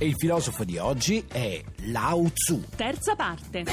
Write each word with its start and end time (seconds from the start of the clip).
E 0.00 0.06
il 0.06 0.14
filosofo 0.16 0.62
di 0.62 0.78
oggi 0.78 1.24
è 1.26 1.60
Lao 1.86 2.30
Tzu. 2.30 2.62
Terza 2.76 3.16
parte. 3.16 3.64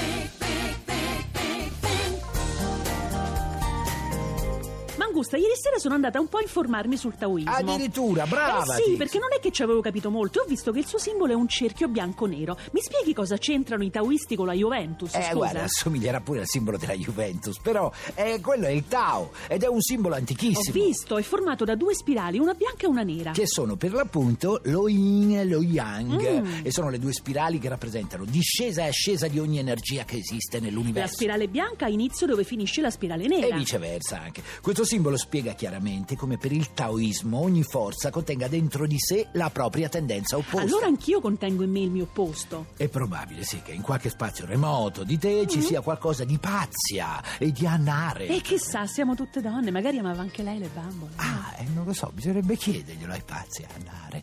Mangusta, 5.16 5.38
ieri 5.38 5.54
sera 5.56 5.78
sono 5.80 5.94
andata 5.94 6.20
un 6.20 6.28
po' 6.28 6.40
a 6.40 6.42
informarmi 6.42 6.98
sul 6.98 7.16
taoismo. 7.16 7.50
Addirittura, 7.50 8.26
brava! 8.26 8.76
Eh 8.76 8.84
sì, 8.84 8.92
perché 8.98 9.18
non 9.18 9.30
è 9.34 9.40
che 9.40 9.50
ci 9.50 9.64
avevo 9.64 9.80
capito 9.80 10.10
molto. 10.10 10.42
Ho 10.42 10.46
visto 10.46 10.74
che 10.74 10.80
il 10.80 10.86
suo 10.86 10.98
simbolo 10.98 11.32
è 11.32 11.36
un 11.36 11.48
cerchio 11.48 11.88
bianco-nero. 11.88 12.58
Mi 12.72 12.82
spieghi 12.82 13.14
cosa 13.14 13.38
c'entrano 13.38 13.84
i 13.86 13.90
taoisti 13.90 14.36
con 14.36 14.46
la 14.48 14.52
Juventus? 14.52 15.14
Eh, 15.16 15.22
scusa? 15.22 15.34
guarda, 15.34 15.64
assomiglierà 15.64 16.20
pure 16.20 16.42
al 16.42 16.48
simbolo 16.48 16.76
della 16.78 16.96
Juventus, 16.96 17.58
però 17.60 17.90
eh, 18.16 18.42
quello 18.42 18.66
è 18.66 18.72
il 18.72 18.86
Tao 18.90 19.32
ed 19.48 19.64
è 19.64 19.68
un 19.68 19.80
simbolo 19.80 20.16
Ho 20.16 20.18
antichissimo. 20.18 20.84
visto, 20.86 21.18
è 21.18 21.22
formato 21.22 21.64
da 21.64 21.76
due 21.76 21.94
spirali, 21.96 22.38
una 22.38 22.54
bianca 22.54 22.84
e 22.86 22.88
una 22.90 23.04
nera. 23.04 23.32
Che 23.32 23.48
sono 23.48 23.78
per 23.78 23.94
l'appunto 23.94 24.60
lo 24.66 24.90
yin 24.90 25.38
e 25.38 25.46
lo 25.46 25.62
yang, 25.62 26.14
Mm. 26.26 26.60
e 26.64 26.72
sono 26.72 26.90
le 26.90 27.00
due 27.00 27.14
spirali 27.14 27.58
che 27.60 27.70
rappresentano 27.70 28.26
discesa 28.26 28.84
e 28.84 28.88
ascesa 28.90 29.28
di 29.30 29.40
ogni 29.40 29.60
energia 29.60 30.04
che 30.04 30.18
esiste 30.18 30.58
La 30.60 30.66
nell'universo. 30.66 31.14
spirale 31.14 31.48
bianca 31.48 31.86
ha 31.86 31.90
inizio 31.90 32.28
dove 32.28 32.44
finisce 32.44 32.82
la 32.82 32.90
spirale 32.90 33.28
nera. 33.28 33.56
E 33.56 33.58
viceversa 33.58 34.20
anche. 34.22 34.44
Questo 34.62 34.84
simbolo 34.84 35.04
spiega 35.16 35.54
chiaramente 35.54 36.16
come 36.16 36.38
per 36.38 36.52
il 36.52 36.74
taoismo 36.74 37.40
ogni 37.40 37.64
forza 37.64 38.10
contenga 38.10 38.48
dentro 38.48 38.88
di 38.88 38.98
sé 39.00 39.28
la 39.34 39.50
propria 39.52 39.88
tendenza 39.90 40.38
opposta. 40.38 40.62
Allora 40.62 40.88
anch'io 40.88 41.22
contengo 41.22 41.64
in 41.64 41.72
me 41.72 41.80
il 41.82 41.92
mio 41.92 42.04
opposto. 42.04 42.68
È 42.76 42.88
probabile, 42.88 43.44
sì, 43.44 43.62
che 43.62 43.72
in 43.74 43.82
qualche 43.82 44.10
spazio 44.10 44.46
remoto 44.46 45.04
di 45.04 45.18
te 45.18 45.44
Mm. 45.44 45.48
ci 45.48 45.62
sia 45.62 45.82
qualcosa 45.82 46.24
di 46.24 46.38
pazzia 46.38 47.22
e 47.38 47.52
di 47.52 47.66
anare. 47.68 48.28
E 48.28 48.42
chissà, 48.42 48.86
siamo 48.88 49.14
tutte 49.16 49.42
donne, 49.42 49.70
magari 49.72 49.98
amava 50.00 50.22
anche 50.22 50.42
lei 50.44 50.58
le 50.60 50.70
bambole. 50.74 51.12
Ah, 51.18 51.54
eh, 51.60 51.66
non 51.74 51.86
lo 51.86 51.94
so, 51.94 52.10
bisognerebbe 52.14 52.56
chiederglielo 52.56 53.14
ai 53.14 53.22
pazzi 53.26 53.64
a 53.64 53.68
andare. 53.76 54.22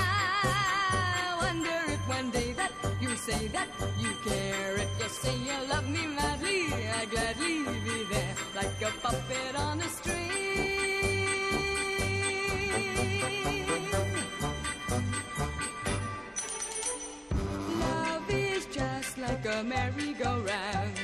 I 0.00 1.36
wonder 1.40 1.92
if 1.92 2.08
one 2.08 2.30
day 2.30 2.52
that 2.54 2.70
you 3.00 3.14
say 3.16 3.48
that 3.48 3.66
you 3.98 4.10
care. 4.24 4.74
If 4.76 4.88
you 5.00 5.08
say 5.08 5.36
you 5.36 5.66
love 5.68 5.88
me 5.88 6.06
madly, 6.06 6.66
I 6.72 7.06
gladly 7.06 7.57
a 8.88 8.90
puppet 9.02 9.54
on 9.56 9.80
a 9.80 9.88
string. 9.88 11.26
Love 17.80 18.30
is 18.30 18.66
just 18.66 19.18
like 19.18 19.44
a 19.44 19.62
merry-go-round 19.62 20.97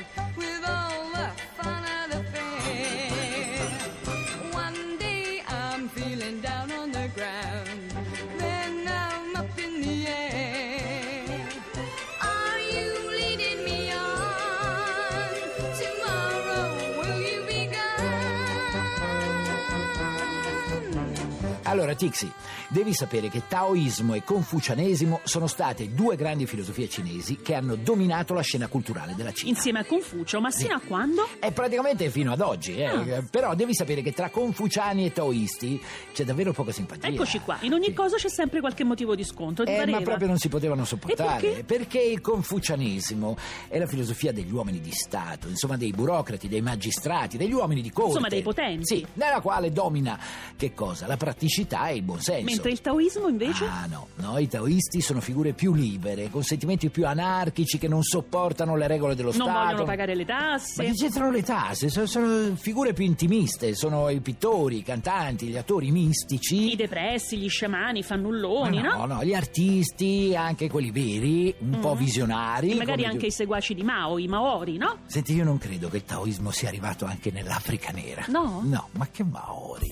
Allora, 21.65 21.95
Tixi, 21.95 22.31
devi 22.69 22.93
sapere 22.93 23.29
che 23.29 23.43
taoismo 23.47 24.13
e 24.13 24.23
confucianesimo 24.23 25.21
sono 25.23 25.47
state 25.47 25.93
due 25.93 26.15
grandi 26.15 26.45
filosofie 26.45 26.89
cinesi 26.89 27.37
che 27.37 27.53
hanno 27.55 27.75
dominato 27.75 28.33
la 28.33 28.41
scena 28.41 28.67
culturale 28.67 29.13
della 29.15 29.31
Cina. 29.31 29.49
Insieme 29.51 29.79
a 29.79 29.85
Confucio, 29.85 30.39
ma 30.41 30.51
sino 30.51 30.75
a 30.75 30.81
quando? 30.85 31.27
E 31.39 31.51
praticamente 31.51 32.09
fino 32.09 32.31
ad 32.31 32.41
oggi, 32.41 32.75
eh. 32.77 32.85
Ah. 32.85 33.23
però 33.29 33.53
devi 33.55 33.73
sapere 33.75 34.01
che 34.01 34.11
tra 34.13 34.29
confuciani 34.29 35.05
e 35.05 35.11
taoisti 35.11 35.81
c'è 36.13 36.23
davvero 36.23 36.51
poca 36.53 36.71
simpatia. 36.71 37.09
Eccoci 37.09 37.39
qua, 37.39 37.57
in 37.61 37.73
ogni 37.73 37.85
Sì. 37.87 37.93
cosa 37.93 38.17
c'è 38.17 38.29
sempre 38.29 38.59
qualche 38.59 38.83
motivo 38.83 39.15
di 39.15 39.23
scontro. 39.23 39.63
ti 39.65 39.71
Eh, 39.71 39.77
pareva? 39.77 39.99
ma 39.99 40.03
proprio 40.03 40.27
non 40.27 40.37
si 40.37 40.49
potevano 40.49 40.85
sopportare. 40.85 41.59
E 41.59 41.63
perché? 41.63 41.99
il 42.01 42.19
confucianesimo 42.21 43.37
è 43.67 43.77
la 43.79 43.85
filosofia 43.87 44.31
degli 44.31 44.51
uomini 44.51 44.79
di 44.79 44.91
Stato, 44.91 45.47
insomma 45.47 45.77
dei 45.77 45.91
burocrati, 45.91 46.47
dei 46.47 46.61
magistrati, 46.61 47.37
degli 47.37 47.53
uomini 47.53 47.81
di 47.81 47.91
corte. 47.91 48.09
Insomma, 48.11 48.27
dei 48.27 48.41
potenti. 48.41 48.95
Sì, 48.97 49.05
nella 49.13 49.39
quale 49.41 49.71
domina 49.71 50.19
che 50.55 50.73
cosa? 50.73 51.07
La 51.07 51.17
praticità 51.17 51.87
e 51.87 51.95
il 51.95 52.01
buonsenso. 52.01 52.54
Mentre 52.55 52.71
il 52.71 52.81
taoismo 52.81 53.27
invece? 53.27 53.65
Ah 53.65 53.85
no, 53.87 54.07
no, 54.15 54.37
i 54.37 54.47
taoisti 54.47 55.01
sono 55.01 55.21
figure 55.21 55.53
più 55.53 55.73
libere, 55.73 56.29
con 56.29 56.43
sentimenti 56.43 56.89
più 56.89 57.05
anarchici 57.07 57.77
che 57.77 57.87
non 57.87 58.03
sopportano 58.03 58.75
le 58.75 58.87
regole 58.87 59.15
dello 59.15 59.31
non 59.31 59.41
Stato. 59.47 59.65
vogliono 59.65 59.83
pagare 59.85 60.15
le 60.15 60.25
tasse. 60.25 60.83
Ma 60.83 60.89
che 60.89 60.95
c'entrano 60.95 61.31
le 61.31 61.43
tasse? 61.43 61.89
Sono, 61.89 62.05
sono 62.05 62.55
figure 62.55 62.93
più 62.93 63.05
intimiste, 63.05 63.75
sono 63.75 64.09
i 64.09 64.19
pittori, 64.19 64.77
i 64.77 64.83
cantanti, 64.83 65.47
gli 65.47 65.57
attori 65.57 65.91
mistici. 65.91 66.71
I 66.71 66.75
depressi, 66.75 67.37
gli 67.37 67.49
sciamani, 67.49 67.99
i 67.99 68.03
fannulloni, 68.03 68.81
Ma 68.81 68.95
no? 68.95 69.05
no, 69.05 69.23
gli 69.23 69.33
artisti, 69.33 70.33
anche 70.35 70.69
quelli 70.69 70.91
veri, 70.91 71.53
un 71.59 71.79
po' 71.79 71.95
visionari. 71.95 72.71
E 72.71 72.75
magari 72.75 73.05
anche 73.05 73.27
i 73.27 73.31
seguaci 73.31 73.73
di 73.73 73.83
Mao, 73.83 74.17
i 74.17 74.27
Maori, 74.27 74.77
no? 74.77 74.97
Senti, 75.05 75.33
io 75.33 75.43
non 75.43 75.57
credo 75.57 75.89
che 75.89 75.97
il 75.97 76.03
taoismo 76.05 76.51
sia 76.51 76.67
arrivato 76.67 77.05
anche 77.05 77.31
nell'Africa 77.31 77.91
nera. 77.91 78.25
No? 78.27 78.61
No, 78.63 78.89
ma 78.93 79.07
che 79.11 79.23
Maori. 79.23 79.91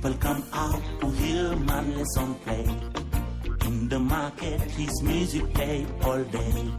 People 0.00 0.16
come 0.16 0.42
out 0.54 0.82
to 1.00 1.10
hear 1.10 1.54
Marley 1.56 2.04
song 2.14 2.34
play. 2.36 2.64
In 3.66 3.86
the 3.86 3.98
market, 3.98 4.58
his 4.62 5.02
music 5.02 5.52
played 5.52 5.88
all 6.00 6.24
day. 6.24 6.72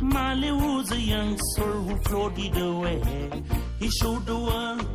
Marley 0.00 0.50
was 0.50 0.90
a 0.92 0.98
young 0.98 1.36
soul 1.56 1.82
who 1.82 1.96
floated 2.04 2.56
away. 2.56 3.02
He 3.78 3.90
showed 3.90 4.24
the 4.24 4.38
world 4.38 4.88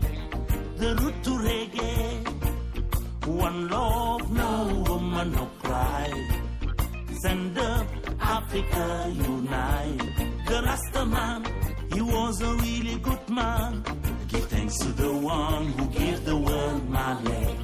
the 0.78 0.96
route 0.96 1.24
to 1.26 1.30
reggae. 1.30 3.28
One 3.28 3.70
love, 3.70 4.32
no 4.32 4.84
woman, 4.88 5.32
no 5.34 5.46
cry. 5.62 6.10
Send 7.22 7.56
up 7.56 7.86
Africa 8.20 9.14
unite. 9.14 10.00
The 10.48 10.64
Rasta 10.66 11.06
man, 11.06 11.46
he 11.94 12.02
was 12.02 12.42
a 12.42 12.52
really 12.56 12.96
good 12.96 13.30
man. 13.30 13.84
Give 14.28 14.46
thanks 14.48 14.78
to 14.80 14.88
the 14.94 15.14
one 15.14 15.68
who 15.74 15.86
gave 15.88 16.26
the 16.26 16.36
world 16.36 16.90
Marley. 16.90 17.59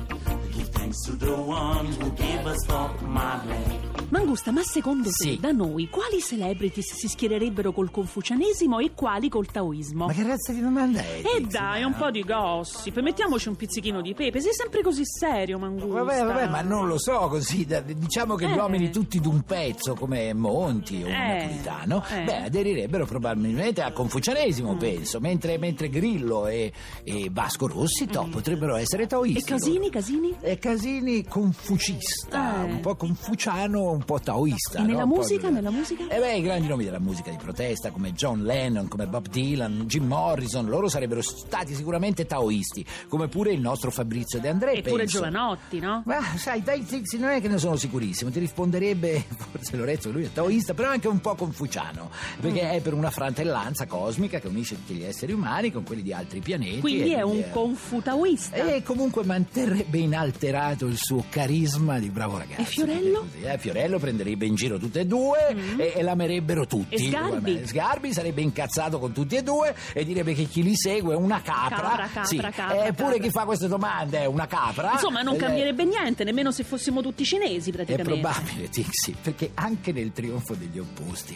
Give 0.95 1.03
thanks 1.03 1.19
to 1.19 1.25
the 1.25 1.35
one 1.35 1.85
who 1.87 2.09
gave 2.11 2.47
us 2.47 2.65
Bob 2.65 3.01
Marley. 3.01 3.84
Mangusta, 4.25 4.51
ma 4.51 4.63
secondo 4.63 5.03
te, 5.09 5.11
Sì. 5.33 5.37
da 5.39 5.51
noi, 5.51 5.87
quali 5.87 6.19
celebrities 6.19 6.95
si 6.95 7.07
schiererebbero 7.07 7.71
col 7.71 7.91
confucianesimo 7.91 8.79
e 8.79 8.91
quali 8.95 9.29
col 9.29 9.45
taoismo? 9.45 10.07
Ma 10.07 10.13
che 10.13 10.23
razza 10.23 10.51
di 10.51 10.61
domanda 10.61 10.99
è? 10.99 11.19
E 11.23 11.41
Tizia? 11.43 11.59
dai, 11.59 11.83
un 11.83 11.93
po' 11.93 12.09
di 12.09 12.23
gossip, 12.23 12.99
mettiamoci 13.01 13.49
un 13.49 13.55
pizzichino 13.55 14.01
di 14.01 14.15
pepe, 14.15 14.41
sei 14.41 14.53
sempre 14.53 14.81
così 14.81 15.03
serio, 15.05 15.59
Mangusta. 15.59 16.01
Vabbè, 16.03 16.23
vabbè, 16.25 16.47
ma 16.49 16.61
non 16.61 16.87
lo 16.87 16.97
so 16.97 17.27
così. 17.29 17.65
da- 17.67 17.81
Diciamo 17.81 18.33
che 18.35 18.47
gli 18.47 18.51
Eh. 18.53 18.59
uomini 18.59 18.89
tutti 18.89 19.19
d'un 19.21 19.41
pezzo, 19.43 19.93
come 19.93 20.33
Monti 20.33 21.03
o 21.03 21.05
un 21.05 21.11
Eh. 21.13 21.37
napolitano, 21.37 22.03
Eh. 22.09 22.21
Mm. 22.21 22.25
beh, 22.25 22.43
aderirebbero 22.45 23.05
probabilmente 23.05 23.81
al 23.83 23.93
confucianesimo, 23.93 24.75
penso. 24.75 25.19
Mentre, 25.19 25.59
mentre 25.59 25.87
Grillo 25.89 26.47
e, 26.47 26.71
e 27.03 27.29
Vasco 27.31 27.67
Rossi 27.67 28.07
to, 28.07 28.27
potrebbero 28.31 28.75
essere 28.75 29.03
Mm. 29.03 29.05
E 29.05 29.07
taoisti. 29.07 29.43
Casini, 29.51 29.77
loro. 29.77 29.89
Casini? 29.91 30.35
E 30.41 30.57
Casini 30.57 31.23
confucista, 31.25 32.65
Eh. 32.65 32.71
un 32.71 32.79
po' 32.79 32.95
confuciano, 32.95 33.91
un 33.91 34.03
po' 34.03 34.14
taoista. 34.19 34.79
E 34.79 34.81
nella 34.83 35.03
no? 35.05 35.09
Po' 35.13 35.15
musica, 35.17 35.49
nella 35.49 35.71
musica? 35.71 36.07
Eh 36.07 36.19
beh, 36.19 36.37
i 36.37 36.41
grandi 36.41 36.67
nomi 36.67 36.83
della 36.83 36.99
musica 36.99 37.29
di 37.31 37.37
protesta 37.37 37.91
come 37.91 38.13
John 38.13 38.43
Lennon, 38.43 38.87
come 38.87 39.07
Bob 39.07 39.27
Dylan, 39.27 39.83
Jim 39.87 40.05
Morrison, 40.05 40.65
loro 40.67 40.87
sarebbero 40.87 41.21
stati 41.21 41.73
sicuramente 41.73 42.25
taoisti, 42.25 42.85
come 43.07 43.27
pure 43.27 43.51
il 43.51 43.59
nostro 43.61 43.91
Fabrizio 43.91 44.39
De 44.39 44.49
André. 44.49 44.73
E 44.73 44.81
pure. 44.81 45.05
Giovanotti, 45.05 45.79
no? 45.79 46.03
Ma 46.05 46.19
sai, 46.37 46.61
dai 46.63 46.85
non 47.17 47.29
è 47.29 47.41
che 47.41 47.47
ne 47.47 47.57
sono 47.57 47.75
sicurissimo, 47.75 48.29
ti 48.31 48.39
risponderebbe 48.39 49.25
forse 49.51 49.77
Lorenzo, 49.77 50.11
lui 50.11 50.23
è 50.23 50.31
taoista, 50.31 50.73
però 50.73 50.89
anche 50.89 51.07
un 51.07 51.19
po' 51.19 51.35
confuciano, 51.35 52.09
perché 52.39 52.63
Mm. 52.65 52.69
è 52.71 52.81
per 52.81 52.93
una 52.93 53.11
fratellanza 53.11 53.85
cosmica 53.85 54.39
che 54.39 54.47
unisce 54.47 54.75
tutti 54.75 54.93
gli 54.93 55.03
esseri 55.03 55.33
umani 55.33 55.71
con 55.71 55.83
quelli 55.83 56.01
di 56.01 56.13
altri 56.13 56.39
pianeti. 56.39 56.79
Quindi 56.79 57.11
è 57.11 57.21
un 57.21 57.31
quindi 57.31 57.49
confutaoista. 57.51 58.55
E 58.55 58.83
comunque 58.83 59.23
manterrebbe 59.23 59.97
inalterato 59.97 60.85
il 60.85 60.97
suo 60.97 61.25
carisma 61.29 61.99
di 61.99 62.09
bravo 62.09 62.37
ragazzo. 62.37 62.61
E 62.61 62.65
Fiorello? 62.65 63.19
così, 63.19 63.43
eh, 63.43 63.57
Fiorello 63.57 63.93
lo 63.95 63.99
prenderebbe 64.05 64.45
in 64.45 64.53
giro 64.55 64.77
tutte 64.77 64.99
e 65.01 65.05
due 65.05 65.55
e, 65.77 65.93
e 65.95 66.01
l'amerebbero 66.03 66.67
tutti. 66.67 66.95
Mm. 66.95 67.05
E 67.05 67.09
Sgarbi? 67.09 67.61
Sgarbi 67.67 68.13
sarebbe 68.13 68.41
incazzato 68.41 68.99
con 68.99 69.11
tutti 69.11 69.35
e 69.35 69.41
due 69.41 69.75
e 69.93 70.05
direbbe 70.05 70.33
che 70.35 70.43
chi 70.45 70.61
li 70.61 70.75
segue 70.75 71.13
è 71.15 71.17
una 71.17 71.41
capra. 71.41 71.77
Capra, 71.77 72.03
capra, 72.07 72.23
Sì. 72.25 72.37
capra, 72.37 72.85
Eppure 72.85 73.19
chi 73.19 73.29
fa 73.31 73.45
queste 73.45 73.67
domande 73.67 74.19
è 74.19 74.25
una 74.25 74.45
capra. 74.45 74.91
Insomma, 74.93 75.21
non 75.23 75.33
Eh, 75.35 75.37
cambierebbe 75.37 75.83
niente, 75.85 76.23
nemmeno 76.23 76.51
se 76.51 76.63
fossimo 76.63 77.01
tutti 77.01 77.23
cinesi 77.25 77.71
È 77.71 77.73
praticamente. 77.73 78.19
probabile, 78.21 78.69
Tixi, 78.69 79.15
perché 79.21 79.51
anche 79.55 79.91
nel 79.91 80.11
trionfo 80.11 80.53
degli 80.53 80.77
opposti, 80.77 81.35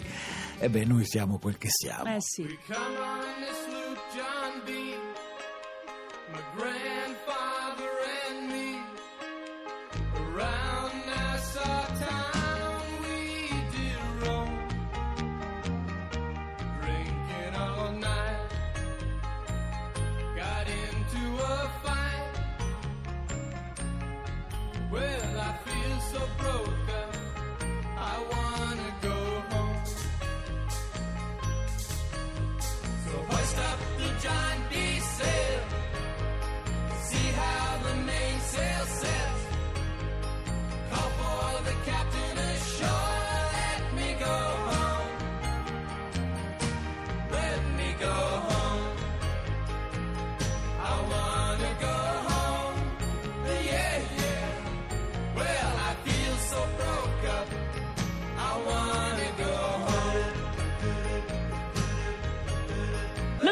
e 0.59 0.69
beh, 0.69 0.85
noi 0.85 1.05
siamo 1.05 1.39
quel 1.39 1.57
che 1.57 1.69
siamo. 1.71 2.13
Eh 2.15 2.17
sì. 2.19 2.43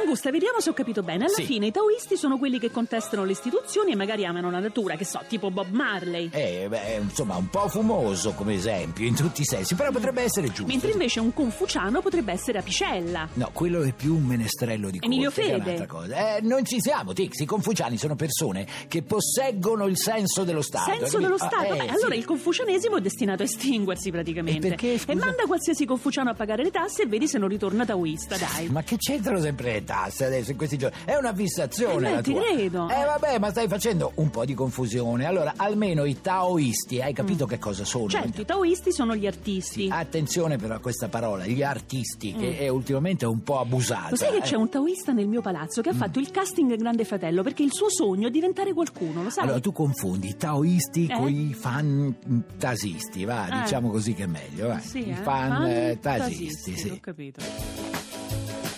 Mangusta, 0.07 0.31
vediamo 0.31 0.61
se 0.61 0.69
ho 0.69 0.73
capito 0.73 1.03
bene. 1.03 1.25
Alla 1.25 1.33
Sì. 1.33 1.43
fine 1.43 1.65
i 1.67 1.71
taoisti 1.71 2.15
sono 2.15 2.37
quelli 2.37 2.59
che 2.59 2.71
contestano 2.71 3.25
le 3.25 3.33
istituzioni 3.33 3.91
e 3.91 3.95
magari 3.97 4.25
amano 4.25 4.49
la 4.49 4.59
natura, 4.59 4.95
che 4.95 5.03
so, 5.03 5.19
tipo 5.27 5.51
Bob 5.51 5.67
Marley. 5.71 6.29
Eh, 6.31 6.67
beh, 6.69 6.99
insomma, 7.01 7.35
un 7.35 7.49
po' 7.49 7.67
fumoso 7.67 8.31
come 8.31 8.53
esempio, 8.53 9.05
in 9.05 9.15
tutti 9.15 9.41
i 9.41 9.43
sensi, 9.45 9.75
però 9.75 9.91
potrebbe 9.91 10.21
essere 10.21 10.47
giusto. 10.47 10.67
Mentre 10.67 10.91
invece 10.91 11.19
un 11.19 11.33
confuciano 11.33 11.99
potrebbe 11.99 12.31
essere 12.31 12.59
Apicella. 12.59 13.27
No, 13.33 13.49
quello 13.51 13.81
è 13.81 13.91
più 13.91 14.15
un 14.15 14.23
menestrello 14.23 14.89
di 14.89 14.99
Emilio 15.01 15.25
corte, 15.29 15.41
che 15.41 15.47
è 15.47 15.51
Fede. 15.57 15.63
un'altra 15.71 15.85
cosa. 15.87 16.37
Eh, 16.37 16.41
non 16.41 16.63
ci 16.63 16.79
siamo, 16.79 17.11
Tix. 17.11 17.39
I 17.39 17.45
confuciani 17.45 17.97
sono 17.97 18.15
persone 18.15 18.65
che 18.87 19.01
posseggono 19.03 19.87
il 19.87 19.97
senso 19.97 20.45
dello 20.45 20.61
Stato. 20.61 20.85
Senso 20.91 21.03
capito? 21.03 21.19
dello 21.19 21.35
Ah, 21.35 21.47
Stato. 21.49 21.63
eh, 21.73 21.77
Beh, 21.79 21.87
allora 21.89 22.13
sì. 22.13 22.17
il 22.19 22.25
confucianesimo 22.25 22.95
è 22.95 23.01
destinato 23.01 23.41
a 23.41 23.45
estinguersi 23.45 24.09
praticamente. 24.09 24.67
E 24.67 24.69
perché, 24.69 24.97
scusa? 24.99 25.17
manda 25.25 25.43
qualsiasi 25.45 25.85
confuciano 25.85 26.29
a 26.29 26.33
pagare 26.33 26.63
le 26.63 26.71
tasse 26.71 27.01
e 27.03 27.07
vedi 27.07 27.27
se 27.27 27.37
non 27.37 27.49
ritorna 27.49 27.83
taoista, 27.85 28.37
dai. 28.37 28.69
Ma 28.69 28.83
che 28.83 28.95
c'entrano 28.95 29.41
sempre 29.41 29.73
le 29.73 29.83
tasse 29.97 30.25
adesso 30.25 30.51
in 30.51 30.57
questi 30.57 30.77
giorni? 30.77 30.97
È 31.05 31.15
una 31.15 31.33
fissazione 31.33 32.09
Eh, 32.09 32.13
la 32.15 32.21
ti 32.21 32.31
tua. 32.33 32.41
credo. 32.43 32.89
Eh 32.89 33.03
vabbè, 33.05 33.39
ma 33.39 33.49
stai 33.49 33.67
facendo 33.67 34.11
un 34.15 34.29
po' 34.29 34.45
di 34.45 34.53
confusione. 34.53 35.25
Allora, 35.25 35.53
almeno 35.57 36.05
i 36.05 36.21
taoisti, 36.21 37.01
hai 37.01 37.13
capito 37.13 37.45
che 37.45 37.57
cosa 37.59 37.83
sono? 37.85 38.07
Certo, 38.09 38.41
i 38.41 38.45
taoisti 38.45 38.91
sono 38.91 39.15
gli 39.15 39.25
artisti. 39.27 39.87
Attenzione 39.91 40.57
però 40.57 40.75
a 40.75 40.79
questa 40.79 41.07
parola, 41.07 41.45
gli 41.45 41.63
artisti, 41.63 42.33
che 42.33 42.57
è 42.59 42.67
ultimamente 42.67 43.25
un 43.25 43.41
po' 43.41 43.59
abusata. 43.59 44.07
Mm. 44.07 44.09
Lo 44.11 44.15
sai 44.15 44.31
che 44.31 44.37
eh. 44.37 44.41
c'è 44.41 44.55
un 44.55 44.69
taoista 44.69 45.11
nel 45.13 45.27
mio 45.27 45.41
palazzo 45.41 45.81
che 45.81 45.89
ha 45.89 45.93
fatto 45.93 46.19
il 46.19 46.29
casting 46.31 46.75
Grande 46.75 47.03
Fratello 47.05 47.41
perché 47.43 47.63
il 47.63 47.73
suo 47.73 47.89
sogno 47.89 48.27
è 48.27 48.31
diventare 48.31 48.73
qualcuno, 48.73 49.23
lo 49.23 49.29
sai? 49.29 49.45
Allora, 49.45 49.59
tu 49.59 49.71
confondi 49.71 50.27
i 50.29 50.35
taoisti 50.35 51.07
Eh? 51.07 51.15
con 51.15 51.29
i 51.29 51.53
fantasisti, 51.53 53.25
va, 53.25 53.47
Eh. 53.47 53.61
diciamo 53.63 53.89
così 53.89 54.13
che 54.13 54.23
è 54.23 54.27
meglio. 54.27 54.67
va. 54.67 54.79
Sì, 54.79 55.07
I 55.07 55.11
eh? 55.11 55.13
fantasisti, 55.15 56.75
sì. 56.77 56.89
Ho 56.89 56.97
capito. 57.01 57.41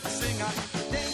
Sing 0.07 1.08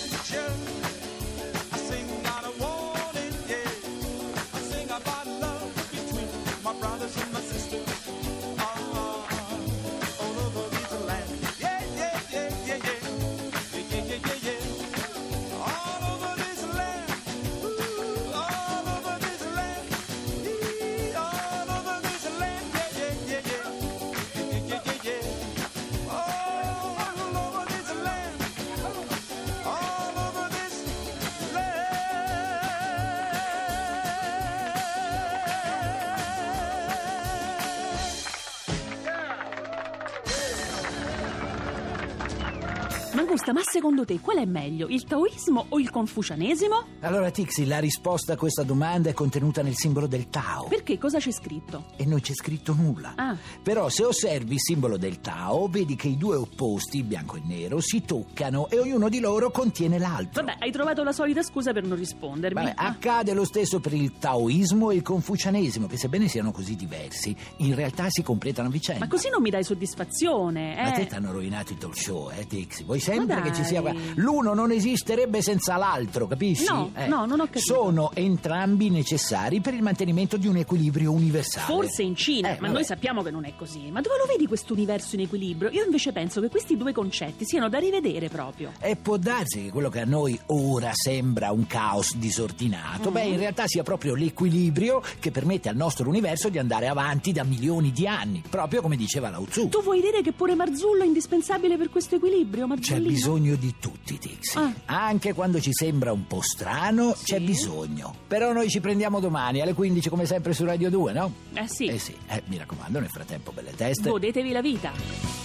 Mangusta, 43.15 43.53
ma 43.53 43.61
secondo 43.63 44.03
te 44.03 44.19
qual 44.19 44.37
è 44.39 44.45
meglio, 44.45 44.87
il 44.87 45.05
taoismo 45.05 45.67
o 45.69 45.79
il 45.79 45.89
confucianesimo? 45.89 46.83
Allora, 46.99 47.31
Tixi, 47.31 47.65
la 47.65 47.79
risposta 47.79 48.33
a 48.33 48.35
questa 48.35 48.63
domanda 48.63 49.09
è 49.09 49.13
contenuta 49.13 49.61
nel 49.61 49.75
simbolo 49.75 50.05
del 50.05 50.27
Tao. 50.29 50.65
Perché 50.67 50.97
cosa 50.97 51.17
c'è 51.19 51.31
scritto? 51.31 51.85
E 51.95 52.05
non 52.05 52.19
c'è 52.19 52.33
scritto 52.33 52.73
nulla. 52.73 53.13
Ah. 53.15 53.37
Però 53.63 53.87
se 53.87 54.03
osservi 54.03 54.55
il 54.55 54.59
simbolo 54.59 54.97
del 54.97 55.21
Tao, 55.21 55.67
vedi 55.69 55.95
che 55.95 56.09
i 56.09 56.17
due 56.17 56.35
opposti, 56.35 57.03
bianco 57.03 57.37
e 57.37 57.41
nero, 57.45 57.79
si 57.79 58.01
toccano 58.03 58.67
e 58.69 58.79
ognuno 58.79 59.07
di 59.07 59.19
loro 59.21 59.49
contiene 59.49 59.97
l'altro. 59.97 60.43
Vabbè, 60.43 60.57
hai 60.59 60.71
trovato 60.71 61.01
la 61.03 61.13
solita 61.13 61.41
scusa 61.41 61.71
per 61.71 61.83
non 61.85 61.97
rispondermi. 61.97 62.61
Vabbè, 62.63 62.73
Ah, 62.75 62.87
accade 62.87 63.33
lo 63.33 63.45
stesso 63.45 63.79
per 63.79 63.93
il 63.93 64.17
taoismo 64.17 64.91
e 64.91 64.95
il 64.95 65.01
confucianesimo, 65.03 65.87
che 65.87 65.95
sebbene 65.97 66.27
siano 66.27 66.51
così 66.51 66.75
diversi, 66.75 67.33
in 67.57 67.75
realtà 67.75 68.07
si 68.09 68.21
completano 68.23 68.67
a 68.67 68.71
vicenda. 68.71 69.05
ma 69.05 69.07
così 69.09 69.29
non 69.29 69.41
mi 69.41 69.49
dai 69.49 69.63
soddisfazione, 69.63 70.75
Ma 70.75 70.91
te 70.91 71.01
eh? 71.03 71.07
ti 71.07 71.15
hanno 71.15 71.31
rovinato 71.31 71.71
il 71.71 71.77
talk 71.77 71.97
show, 71.97 72.29
eh, 72.31 72.45
Tixi? 72.45 72.83
Vuoi 72.83 72.99
sempre 73.11 73.41
che 73.41 73.53
ci 73.53 73.63
sia. 73.63 73.81
L'uno 74.15 74.53
non 74.53 74.71
esisterebbe 74.71 75.41
senza 75.41 75.77
l'altro, 75.77 76.27
capisci? 76.27 76.65
No, 76.65 76.91
Eh, 76.95 77.07
no, 77.07 77.25
non 77.25 77.39
ho 77.39 77.45
capito. 77.45 77.59
Sono 77.73 78.11
entrambi 78.13 78.89
necessari 78.89 79.59
per 79.61 79.73
il 79.73 79.81
mantenimento 79.81 80.37
di 80.37 80.47
un 80.47 80.57
equilibrio 80.57 81.11
universale. 81.11 81.65
Forse 81.71 82.01
in 82.03 82.15
Cina, 82.15 82.49
Eh, 82.49 82.51
ma 82.53 82.59
vabbè. 82.61 82.73
noi 82.73 82.83
sappiamo 82.85 83.21
che 83.21 83.31
non 83.31 83.45
è 83.45 83.53
così. 83.55 83.91
Ma 83.91 84.01
dove 84.01 84.15
lo 84.17 84.25
vedi 84.25 84.47
questo 84.47 84.73
universo 84.73 85.15
in 85.15 85.21
equilibrio? 85.21 85.69
Io 85.71 85.83
invece 85.83 86.11
penso 86.11 86.41
che 86.41 86.49
questi 86.49 86.77
due 86.77 86.93
concetti 86.93 87.45
siano 87.45 87.69
da 87.69 87.77
rivedere 87.79 88.29
proprio. 88.29 88.71
E 88.79 88.95
può 88.95 89.17
darsi 89.17 89.63
che 89.63 89.69
quello 89.71 89.89
che 89.89 90.01
a 90.01 90.05
noi 90.05 90.39
ora 90.47 90.91
sembra 90.93 91.51
un 91.51 91.67
caos 91.67 92.15
disordinato, 92.15 93.11
beh, 93.11 93.25
Mm. 93.27 93.31
in 93.33 93.37
realtà 93.37 93.63
sia 93.67 93.83
proprio 93.83 94.15
l'equilibrio 94.15 95.01
che 95.19 95.31
permette 95.31 95.69
al 95.69 95.75
nostro 95.75 96.07
universo 96.09 96.49
di 96.49 96.57
andare 96.57 96.87
avanti 96.87 97.31
da 97.31 97.43
milioni 97.43 97.91
di 97.91 98.07
anni, 98.07 98.41
proprio 98.49 98.81
come 98.81 98.95
diceva 98.95 99.29
Lao 99.29 99.43
Tzu. 99.45 99.69
Tu 99.69 99.81
vuoi 99.81 100.01
dire 100.01 100.21
che 100.21 100.31
pure 100.31 100.55
Marzullo 100.55 101.03
è 101.03 101.05
indispensabile 101.05 101.77
per 101.77 101.89
questo 101.89 102.15
equilibrio, 102.15 102.67
C'è 102.95 103.01
bisogno 103.01 103.55
di 103.55 103.75
tutti, 103.77 104.17
Tixi. 104.17 104.57
Ah. 104.57 104.73
Anche 104.85 105.33
quando 105.33 105.59
ci 105.59 105.71
sembra 105.73 106.13
un 106.13 106.25
po' 106.27 106.39
strano, 106.41 107.13
Sì. 107.13 107.25
c'è 107.25 107.41
bisogno. 107.41 108.15
Però 108.25 108.53
noi 108.53 108.69
ci 108.69 108.79
prendiamo 108.79 109.19
domani 109.19 109.59
alle 109.59 109.73
15 109.73 110.07
come 110.09 110.25
sempre 110.25 110.53
su 110.53 110.63
Radio 110.63 110.89
2, 110.89 111.11
no? 111.11 111.31
Eh 111.53 111.67
sì, 111.67 111.87
Eh 111.87 111.97
sì, 111.99 112.15
eh, 112.27 112.41
mi 112.45 112.57
raccomando, 112.57 112.99
nel 113.01 113.09
frattempo 113.09 113.51
belle 113.51 113.73
teste. 113.75 114.09
godetevi 114.09 114.51
la 114.53 114.61
vita. 114.61 115.44